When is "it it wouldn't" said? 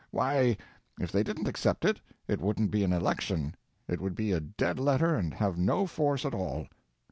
1.85-2.71